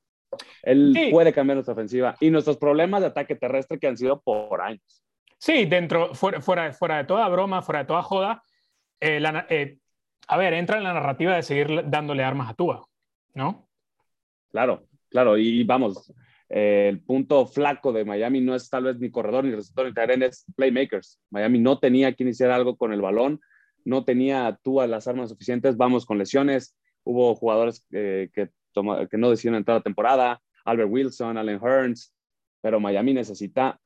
[0.64, 4.62] Él puede cambiar nuestra ofensiva y nuestros problemas de ataque terrestre que han sido por
[4.62, 5.04] años.
[5.38, 8.44] Sí, dentro, fuera, fuera, fuera de toda broma, fuera de toda joda,
[9.00, 9.78] eh, eh,
[10.28, 12.88] a ver, entra en la narrativa de seguir dándole armas a Tua,
[13.34, 13.68] ¿no?
[14.50, 16.12] Claro, claro, y vamos,
[16.50, 19.94] eh, el punto flaco de Miami no es tal vez ni corredor, ni receptor, ni
[19.94, 21.20] terreno, es playmakers.
[21.30, 23.42] Miami no tenía quien hiciera algo con el balón,
[23.84, 26.76] no tenía Tua las armas suficientes, vamos con lesiones,
[27.06, 32.14] hubo jugadores que, que no decidieron entrar a la temporada, Albert Wilson, Allen Hearns,
[32.62, 33.80] pero Miami necesita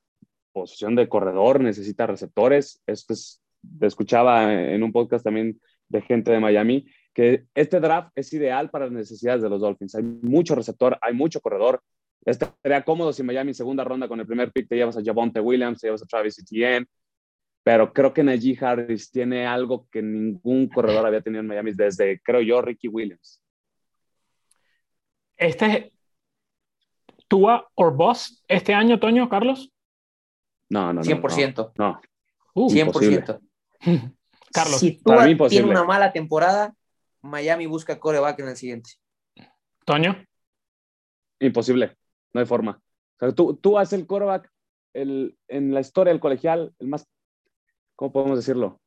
[0.52, 2.82] posición de corredor, necesita receptores.
[2.88, 3.42] Esto es,
[3.82, 8.86] escuchaba en un podcast también de gente de Miami que este draft es ideal para
[8.86, 9.96] las necesidades de los Dolphins.
[9.96, 11.82] Hay mucho receptor, hay mucho corredor.
[12.24, 15.40] Estaría cómodo si Miami en segunda ronda con el primer pick te llevas a Javonte
[15.40, 16.86] Williams, te llevas a Travis Etienne,
[17.70, 22.20] pero creo que Najee Harris tiene algo que ningún corredor había tenido en Miami desde,
[22.20, 23.44] creo yo, Ricky Williams.
[25.38, 25.94] Este es
[27.28, 29.72] Tua or Boss este año, Toño, Carlos?
[30.68, 31.02] No, no, no.
[31.04, 31.74] 100%.
[31.78, 32.02] No.
[32.56, 33.40] 100%.
[33.40, 33.92] Uh,
[34.52, 34.80] Carlos.
[34.80, 36.74] Si Tua tiene una mala temporada,
[37.22, 38.94] Miami busca coreback en el siguiente.
[39.86, 40.26] Toño.
[41.40, 41.96] Imposible.
[42.34, 42.82] No hay forma.
[43.36, 44.52] tú, tú haces el coreback
[44.94, 47.08] el, en la historia del colegial, el más,
[48.00, 48.80] ¿cómo podemos decirlo?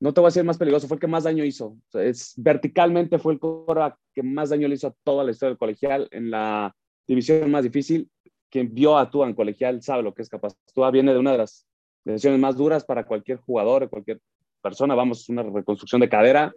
[0.00, 1.78] No te voy a decir más peligroso, fue el que más daño hizo.
[1.94, 5.58] es, verticalmente fue el coreback que más daño le hizo a toda la historia del
[5.58, 8.10] colegial en la división más difícil.
[8.50, 10.54] Quien vio a Tua en colegial sabe lo que es capaz.
[10.74, 11.66] Tua viene de una de las
[12.04, 14.20] decisiones más duras para cualquier jugador, cualquier
[14.60, 14.94] persona.
[14.94, 16.54] Vamos, una reconstrucción de cadera.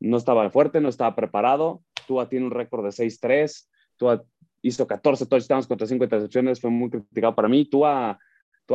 [0.00, 1.82] No estaba fuerte, no estaba preparado.
[2.06, 3.68] Tua tiene un récord de 6-3.
[3.98, 4.24] Tua
[4.62, 6.62] hizo 14 touchdowns contra 5 intercepciones.
[6.62, 7.66] Fue muy criticado para mí.
[7.66, 8.18] Tua,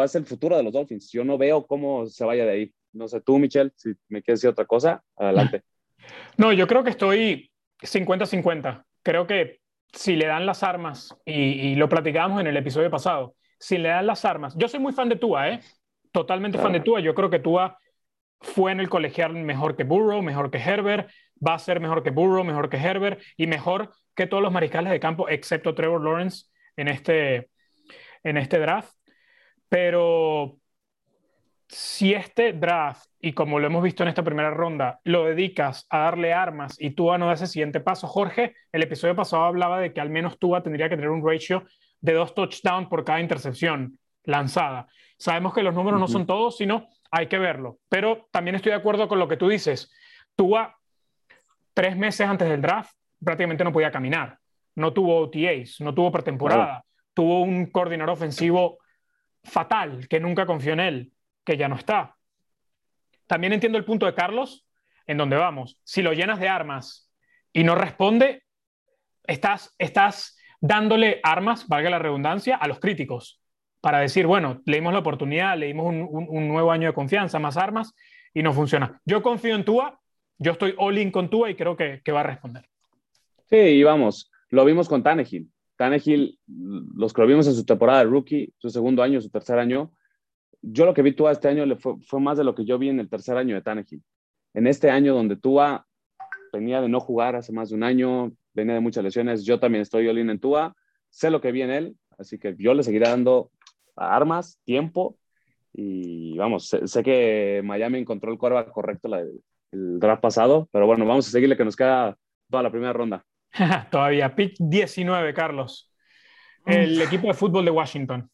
[0.03, 1.11] Es el futuro de los Dolphins.
[1.11, 2.73] Yo no veo cómo se vaya de ahí.
[2.93, 5.63] No sé, tú, Michelle, si me quieres decir otra cosa, adelante.
[6.37, 7.49] No, yo creo que estoy
[7.81, 8.85] 50-50.
[9.01, 9.59] Creo que
[9.91, 14.05] si le dan las armas, y, lo platicábamos en el episodio pasado, si le dan
[14.05, 15.61] las armas, yo soy muy fan de Tua, ¿eh?
[16.11, 16.99] Totalmente fan de Tua.
[16.99, 17.77] Yo creo que Tua
[18.41, 21.09] fue en el colegial mejor que Burrow, mejor que Herbert,
[21.45, 24.91] va a ser mejor que Burrow, mejor que Herbert y mejor que todos los mariscales
[24.91, 27.49] de campo, excepto Trevor Lawrence en este,
[28.23, 28.93] en este draft.
[29.69, 30.57] Pero
[31.67, 35.99] si este draft, y como lo hemos visto en esta primera ronda, lo dedicas a
[35.99, 39.93] darle armas y Tua no da ese siguiente paso, Jorge, el episodio pasado hablaba de
[39.93, 41.65] que al menos Tua tendría que tener un ratio
[42.01, 44.87] de dos touchdowns por cada intercepción lanzada.
[45.17, 47.79] Sabemos que los números no son todos, sino hay que verlo.
[47.89, 49.91] Pero también estoy de acuerdo con lo que tú dices.
[50.35, 50.75] Tua,
[51.73, 52.91] tres meses antes del draft,
[53.23, 54.37] prácticamente no podía caminar.
[54.75, 56.83] No tuvo OTAs, no tuvo pretemporada.
[57.13, 58.79] Tuvo un coordinador ofensivo
[59.45, 61.11] fatal, que nunca confió en él
[61.45, 62.17] que ya no está.
[63.27, 64.67] También entiendo el punto de Carlos,
[65.07, 65.79] en donde vamos.
[65.83, 67.11] Si lo llenas de armas
[67.53, 68.43] y no responde,
[69.23, 73.41] estás, estás dándole armas, valga la redundancia, a los críticos
[73.85, 77.93] para decir, bueno, leímos la oportunidad, leímos un, nuevo año de confianza, más armas,
[78.33, 78.99] y no funciona.
[79.05, 79.99] Yo confío en Tua,
[80.39, 82.67] yo estoy all in con Tua y creo que, que va a responder.
[83.47, 85.51] Sí, y vamos, lo vimos con Tannehill.
[85.75, 89.59] Tannehill, los que lo vimos en su temporada de rookie, su segundo año, su tercer
[89.59, 89.91] año,
[90.61, 92.89] yo lo que vi Tua este año fue, fue, más de lo que yo vi
[92.89, 94.01] en el tercer año de Tannehill.
[94.53, 95.85] En este año donde Tua
[96.51, 99.81] venía de no jugar hace más de un año, venía de muchas lesiones, yo también
[99.81, 100.75] estoy all en Tua,
[101.09, 103.51] sé lo que vi en él, así que yo le seguiré dando
[103.95, 105.17] armas, tiempo
[105.73, 111.27] y vamos, sé, que Miami encontró el quarterback correcto el draft pasado, pero bueno, vamos
[111.27, 112.17] a seguirle que nos queda
[112.49, 113.25] toda la primera ronda.
[113.91, 115.91] Todavía, pick 19, Carlos.
[116.65, 118.29] El equipo de fútbol de Washington.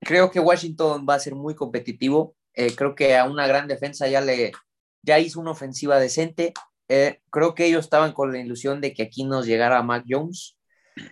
[0.00, 2.36] Creo que Washington va a ser muy competitivo.
[2.54, 4.52] Eh, creo que a una gran defensa ya le
[5.02, 6.52] ya hizo una ofensiva decente.
[6.88, 10.58] Eh, creo que ellos estaban con la ilusión de que aquí nos llegara Mac Jones.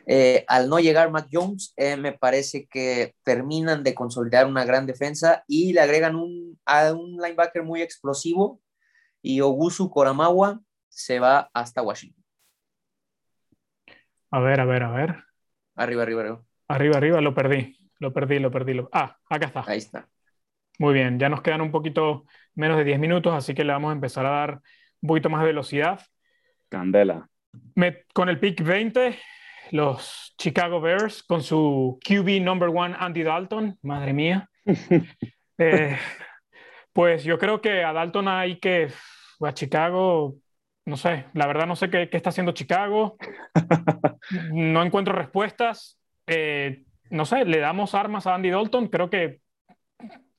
[0.07, 5.43] Eh, al no llegar Mac Jones, me parece que terminan de consolidar una gran defensa
[5.47, 8.61] y le agregan un, a un linebacker muy explosivo
[9.23, 12.23] y Ogusu Koramawa se va hasta Washington.
[14.31, 15.25] A ver, a ver, a ver.
[15.77, 16.43] Arriba, arriba, arriba.
[16.69, 17.77] Arriba, arriba, lo perdí.
[17.99, 18.75] Lo perdí, lo perdí.
[18.75, 18.89] Lo...
[18.93, 19.65] Ah, acá está.
[19.67, 20.09] Ahí está.
[20.79, 23.91] Muy bien, ya nos quedan un poquito menos de 10 minutos, así que le vamos
[23.91, 24.63] a empezar a dar
[25.03, 26.01] un poquito más de velocidad.
[26.69, 27.29] Candela.
[27.75, 29.19] Me, con el pick 20,
[29.73, 34.49] los Chicago Bears con su QB number one Andy Dalton, madre mía.
[35.63, 35.95] Eh,
[36.91, 38.89] pues yo creo que a Dalton hay que,
[39.45, 40.37] a Chicago,
[40.85, 43.17] no sé, la verdad no sé qué, qué está haciendo Chicago,
[44.53, 45.99] no encuentro respuestas.
[46.27, 49.41] Eh, no sé, le damos armas a Andy Dalton, creo que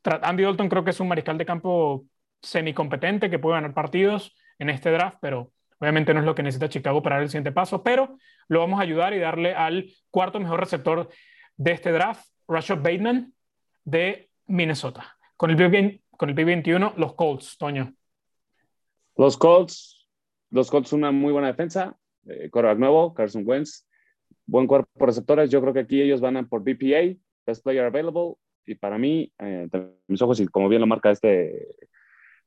[0.04, 2.06] Andy Dalton creo que es un mariscal de campo
[2.42, 6.70] semicompetente que puede ganar partidos en este draft, pero obviamente no es lo que necesita
[6.70, 10.40] Chicago para dar el siguiente paso, pero lo vamos a ayudar y darle al cuarto
[10.40, 11.10] mejor receptor
[11.58, 13.34] de este draft, Rashad Bateman
[13.84, 15.18] de Minnesota.
[15.38, 17.94] Con el pick, con el 21, los Colts, Toño.
[19.16, 20.01] Los Colts,
[20.52, 23.88] los Colts una muy buena defensa, eh, nuevo, Carson Wentz,
[24.46, 25.50] buen cuerpo de receptores.
[25.50, 28.36] Yo creo que aquí ellos van por BPA, Best Player Available,
[28.66, 29.68] y para mí, eh,
[30.08, 31.76] mis ojos, y como bien lo marca este,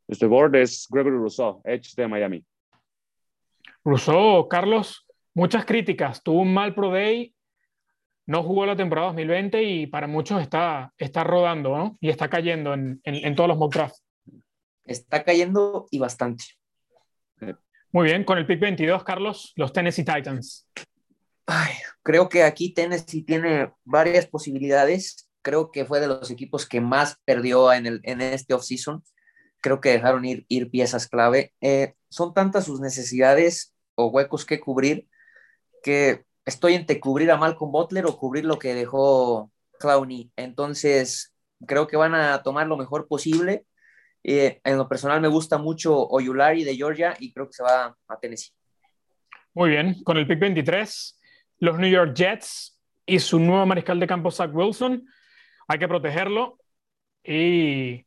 [0.06, 2.44] este board, es Gregory Rousseau, Edge de Miami.
[3.84, 6.22] Rousseau, Carlos, muchas críticas.
[6.22, 7.34] Tuvo un mal Pro Day,
[8.26, 11.98] no jugó la temporada 2020 y para muchos está, está rodando, ¿no?
[12.00, 14.02] Y está cayendo en, en, todos los mock drafts.
[14.84, 16.44] Está cayendo y bastante.
[17.94, 20.66] Muy bien, con el pick 22, Carlos, los Tennessee Titans.
[22.02, 25.30] creo que aquí Tennessee tiene varias posibilidades.
[25.42, 29.04] Creo que fue de los equipos que más perdió en, el, en este offseason.
[29.60, 31.54] Creo que dejaron ir, ir piezas clave.
[31.60, 35.06] Eh, son tantas sus necesidades o huecos que cubrir
[35.80, 40.32] que estoy entre cubrir a Malcolm Butler o cubrir lo que dejó Clowney.
[40.34, 41.32] Entonces,
[41.64, 43.66] creo que van a tomar lo mejor posible.
[44.26, 47.94] Eh, en lo personal me gusta mucho Oyulari de Georgia y creo que se va
[48.08, 48.52] a Tennessee.
[49.52, 51.20] Muy bien, con el pick 23,
[51.58, 55.06] los New York Jets y su nuevo mariscal de campo, Zach Wilson.
[55.68, 56.58] Hay que protegerlo.
[57.22, 58.04] Y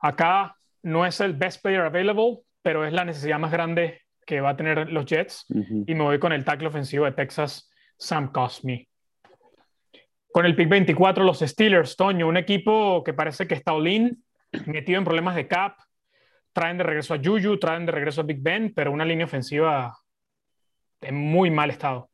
[0.00, 4.50] acá no es el best player available, pero es la necesidad más grande que va
[4.50, 5.46] a tener los Jets.
[5.48, 8.88] Y me voy con el tackle ofensivo de Texas, Sam Cosme.
[10.30, 14.22] Con el pick 24, los Steelers, Toño, un equipo que parece que está all-in,
[14.66, 15.78] metido en problemas de cap.
[16.52, 19.96] Traen de regreso a Juju, traen de regreso a Big Ben, pero una línea ofensiva
[21.00, 22.08] en muy mal estado.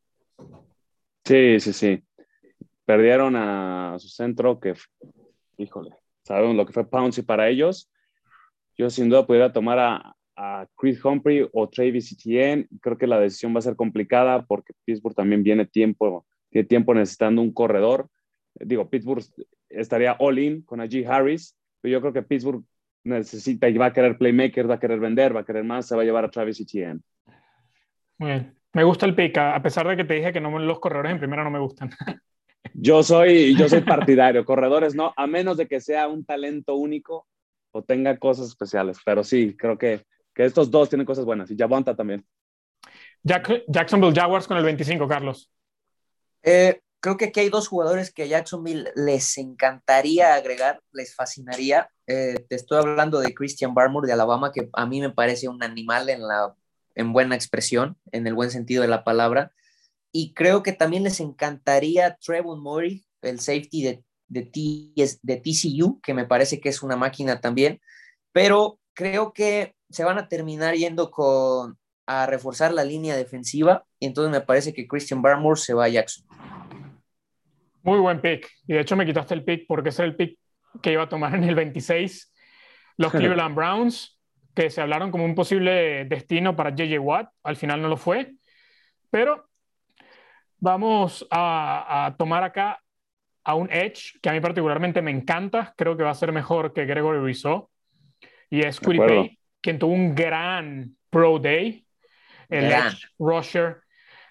[1.23, 2.03] Sí, sí, sí.
[2.85, 4.73] Perdieron a su centro que,
[5.57, 7.89] híjole, saben lo que fue Pouncy para ellos.
[8.77, 12.67] Yo sin duda pudiera tomar a, a Chris Humphrey o Travis Etienne.
[12.81, 16.93] Creo que la decisión va a ser complicada porque Pittsburgh también viene tiempo, tiene tiempo
[16.93, 18.09] necesitando un corredor.
[18.55, 19.23] Digo, Pittsburgh
[19.69, 21.07] estaría all in con G.
[21.07, 22.63] Harris, pero yo creo que Pittsburgh
[23.03, 25.95] necesita y va a querer playmakers, va a querer vender, va a querer más, se
[25.95, 27.01] va a llevar a Travis Etienne.
[28.17, 28.55] Muy bien.
[28.71, 31.19] Me gusta el pick, a pesar de que te dije que no, los corredores en
[31.19, 31.89] primera no me gustan.
[32.73, 37.27] Yo soy, yo soy partidario, corredores no, a menos de que sea un talento único
[37.71, 41.57] o tenga cosas especiales, pero sí, creo que que estos dos tienen cosas buenas y
[41.57, 42.25] Javonta también.
[43.23, 45.49] Jacksonville Jaguars con el 25, Carlos.
[46.41, 51.89] Eh, creo que aquí hay dos jugadores que a Jacksonville les encantaría agregar, les fascinaría.
[52.07, 55.61] Eh, te estoy hablando de Christian Barmore de Alabama, que a mí me parece un
[55.61, 56.55] animal en, la,
[56.95, 59.51] en buena expresión, en el buen sentido de la palabra.
[60.13, 66.13] Y creo que también les encantaría Trevor Murray, el safety de, de, de TCU, que
[66.13, 67.81] me parece que es una máquina también.
[68.31, 74.05] Pero creo que se van a terminar yendo con a reforzar la línea defensiva y
[74.05, 76.25] entonces me parece que Christian Barmore se va a Jackson.
[77.83, 78.49] Muy buen pick.
[78.67, 80.37] Y de hecho me quitaste el pick porque ese era el pick
[80.81, 82.33] que iba a tomar en el 26.
[82.97, 84.19] Los Cleveland Browns,
[84.53, 88.33] que se hablaron como un posible destino para JJ Watt, al final no lo fue.
[89.09, 89.49] Pero
[90.59, 92.79] vamos a, a tomar acá
[93.43, 95.73] a un Edge que a mí particularmente me encanta.
[95.77, 97.69] Creo que va a ser mejor que Gregory Rizzo.
[98.49, 101.87] Y es Pay quien tuvo un gran Pro Day,
[102.49, 103.81] el Edge Rusher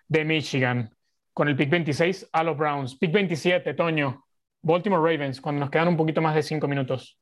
[0.07, 0.95] de Michigan,
[1.33, 2.97] con el pick 26 a los Browns.
[2.97, 4.25] Pick 27, Toño,
[4.63, 7.19] Baltimore Ravens, cuando nos quedan un poquito más de cinco minutos.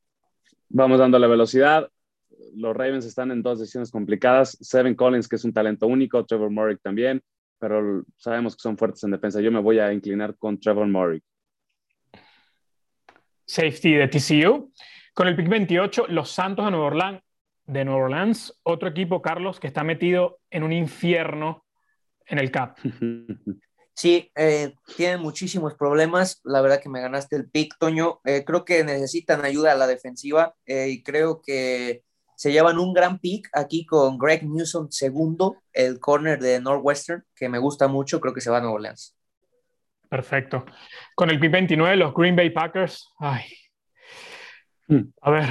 [0.69, 1.89] Vamos dando la velocidad.
[2.55, 4.57] Los Ravens están en dos decisiones complicadas.
[4.61, 7.21] Seven Collins, que es un talento único, Trevor Murray también,
[7.59, 9.41] pero sabemos que son fuertes en defensa.
[9.41, 11.21] Yo me voy a inclinar con Trevor Murray.
[13.45, 14.71] Safety de TCU.
[15.13, 17.21] Con el pick 28, los Santos de Nueva Orleans
[17.71, 21.65] de Nueva Orleans, otro equipo, Carlos, que está metido en un infierno
[22.25, 22.79] en el CAP.
[23.93, 26.41] Sí, eh, tienen muchísimos problemas.
[26.43, 28.19] La verdad que me ganaste el pick, Toño.
[28.23, 32.03] Eh, creo que necesitan ayuda a la defensiva eh, y creo que
[32.35, 37.49] se llevan un gran pick aquí con Greg Newsom segundo, el corner de Northwestern, que
[37.49, 38.19] me gusta mucho.
[38.19, 39.15] Creo que se va a Nueva Orleans.
[40.09, 40.65] Perfecto.
[41.15, 43.07] Con el pick 29, los Green Bay Packers.
[43.19, 43.43] Ay.
[44.87, 45.11] Hmm.
[45.21, 45.45] A ver,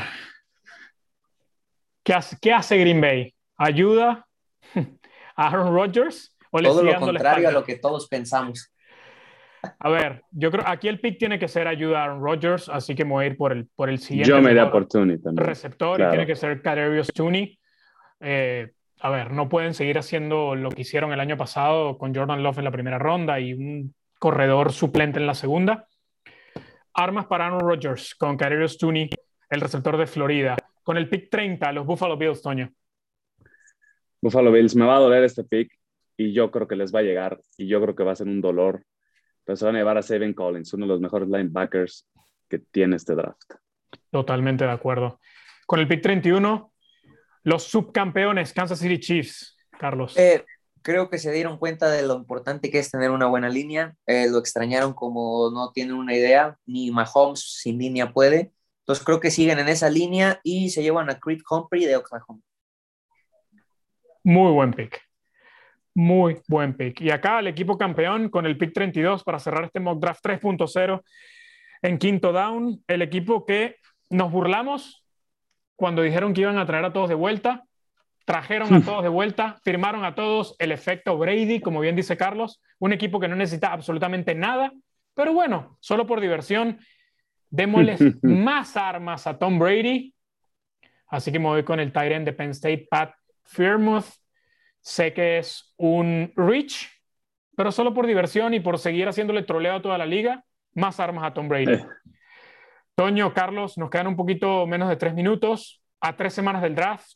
[2.41, 3.35] ¿Qué hace, Green Bay?
[3.57, 4.27] ¿Ayuda
[5.37, 6.30] a Aaron Rodgers?
[6.51, 8.73] ¿O Todo lo contrario a lo que todos pensamos.
[9.79, 12.95] A ver, yo creo aquí el pick tiene que ser ayuda a Aaron Rodgers, así
[12.95, 14.31] que me voy a ir por el, por el siguiente.
[14.31, 15.21] Yo me da por también.
[15.37, 17.59] Receptor y tiene que ser Kadarius Tooney.
[18.21, 22.43] Eh, a ver, no pueden seguir haciendo lo que hicieron el año pasado con Jordan
[22.43, 25.87] Love en la primera ronda y un corredor suplente en la segunda.
[26.95, 29.11] Armas para Aaron Rodgers con Kadarius Tooney,
[29.51, 32.73] el receptor de Florida con el pick 30, los Buffalo Bills, Toño.
[34.21, 35.80] Buffalo Bills, me va a doler este pick
[36.21, 38.27] y yo creo que les va a llegar y yo creo que va a ser
[38.27, 38.85] un dolor.
[39.43, 42.07] Pero se van a llevar a Seven Collins, uno de los mejores linebackers
[42.47, 43.55] que tiene este draft.
[44.11, 45.19] Totalmente de acuerdo.
[45.67, 46.75] Con el pick 31,
[47.45, 50.15] los subcampeones Kansas City Chiefs, Carlos.
[50.19, 50.45] Eh,
[50.83, 53.95] creo que se dieron cuenta de lo importante que es tener una buena línea.
[54.05, 58.53] Eh, lo extrañaron como no tienen una idea, ni Mahomes sin línea puede.
[58.81, 62.43] Entonces creo que siguen en esa línea y se llevan a Creed Humphrey de Oklahoma.
[64.23, 65.01] Muy buen pick.
[65.95, 67.01] Muy buen pick.
[67.01, 71.03] Y acá el equipo campeón con el pick 32 para cerrar este mock draft 3.0
[71.83, 72.83] en quinto down.
[72.87, 73.77] El equipo que
[74.11, 75.05] nos burlamos
[75.77, 77.65] cuando dijeron que iban a traer a todos de vuelta.
[78.25, 82.63] Trajeron a todos de vuelta, firmaron a todos el efecto Brady, como bien dice Carlos,
[82.79, 84.73] un equipo que no necesita absolutamente nada,
[85.15, 86.79] pero bueno, solo por diversión,
[87.49, 90.15] démosles más armas a Tom Brady.
[91.09, 93.15] Así que me voy con el Tyrant de Penn State, Pat
[93.45, 94.07] Fairmouth.
[94.81, 96.89] Sé que es un reach,
[97.57, 101.25] pero solo por diversión y por seguir haciéndole troleo a toda la liga, más armas
[101.25, 101.75] a Tom Brady.
[101.75, 101.87] Eh.
[102.95, 107.13] Toño, Carlos, nos quedan un poquito menos de tres minutos, a tres semanas del draft,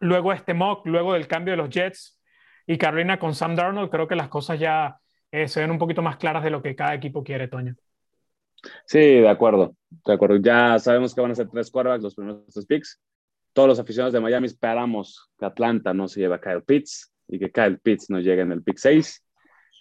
[0.00, 2.20] luego este mock, luego del cambio de los Jets
[2.66, 4.98] y Carolina con Sam Darnold, creo que las cosas ya
[5.30, 7.74] eh, se ven un poquito más claras de lo que cada equipo quiere, Toño.
[8.84, 10.36] Sí, de acuerdo, de acuerdo.
[10.36, 13.00] Ya sabemos que van a ser tres quarterbacks los primeros tres picks
[13.56, 17.38] todos los aficionados de Miami esperamos que Atlanta no se lleve a Kyle Pitts y
[17.38, 19.22] que Kyle Pitts no llegue en el pick 6.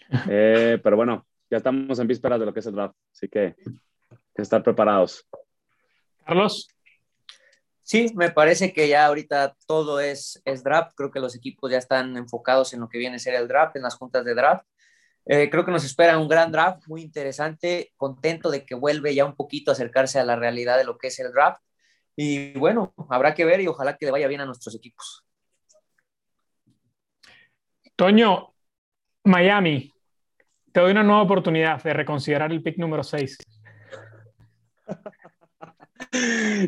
[0.30, 3.56] Eh, pero bueno, ya estamos en vísperas de lo que es el draft, así que,
[4.36, 5.28] que estar preparados.
[6.24, 6.68] Carlos.
[7.82, 10.92] Sí, me parece que ya ahorita todo es, es draft.
[10.96, 13.76] Creo que los equipos ya están enfocados en lo que viene a ser el draft,
[13.78, 14.68] en las juntas de draft.
[15.26, 17.92] Eh, creo que nos espera un gran draft, muy interesante.
[17.98, 21.08] Contento de que vuelve ya un poquito a acercarse a la realidad de lo que
[21.08, 21.65] es el draft.
[22.16, 25.26] Y bueno, habrá que ver y ojalá que le vaya bien a nuestros equipos.
[27.96, 28.54] Toño,
[29.24, 29.92] Miami,
[30.72, 33.38] te doy una nueva oportunidad de reconsiderar el pick número 6.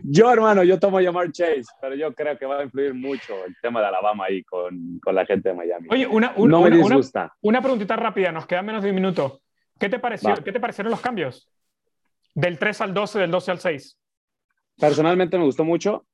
[0.04, 3.46] Yo, hermano, yo tomo a Jamar Chase, pero yo creo que va a influir mucho
[3.46, 5.88] el tema de Alabama ahí con, con la gente de Miami.
[5.90, 7.34] Oye, una, no me disgusta.
[7.42, 9.42] Una, preguntita rápida, nos queda menos de un minuto.
[9.80, 10.36] ¿Qué te pareció?
[10.44, 11.50] ¿Qué te parecieron los cambios?
[12.34, 14.00] Del 3 al 12, del 12 al 6.
[14.80, 16.06] Personalmente me gustó mucho.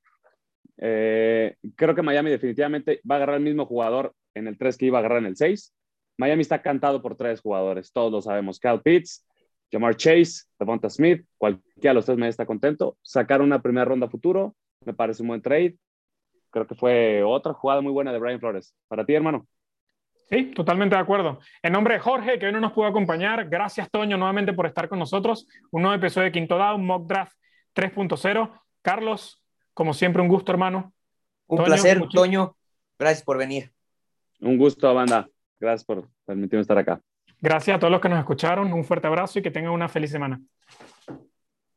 [0.77, 4.85] Eh, creo que Miami definitivamente va a agarrar el mismo jugador en el 3 que
[4.85, 5.73] iba a agarrar en el 6.
[6.17, 8.59] Miami está cantado por tres jugadores, todos lo sabemos.
[8.59, 9.25] Cal Pitts,
[9.71, 12.97] Jamar Chase, Devonta Smith, cualquiera de los tres me está contento.
[13.01, 14.55] Sacar una primera ronda futuro,
[14.85, 15.75] me parece un buen trade.
[16.51, 18.75] Creo que fue otra jugada muy buena de Brian Flores.
[18.87, 19.47] Para ti, hermano.
[20.29, 21.39] Sí, totalmente de acuerdo.
[21.63, 24.87] En nombre de Jorge, que hoy no nos pudo acompañar, gracias Toño nuevamente por estar
[24.87, 25.47] con nosotros.
[25.71, 27.35] Un nuevo episodio de Quinto Down, Mock Draft
[27.75, 28.61] 3.0.
[28.81, 29.41] Carlos,
[29.73, 30.93] como siempre, un gusto, hermano.
[31.47, 32.55] Un placer, Toño.
[32.97, 33.71] Gracias por venir.
[34.39, 35.29] Un gusto, banda.
[35.59, 37.01] Gracias por permitirme estar acá.
[37.39, 38.71] Gracias a todos los que nos escucharon.
[38.71, 40.41] Un fuerte abrazo y que tengan una feliz semana.